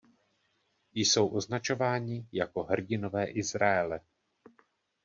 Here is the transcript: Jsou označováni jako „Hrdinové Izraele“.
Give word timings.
Jsou 0.93 1.27
označováni 1.27 2.27
jako 2.31 2.63
„Hrdinové 2.63 3.25
Izraele“. 3.25 3.99